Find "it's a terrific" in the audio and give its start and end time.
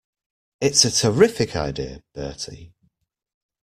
0.59-1.55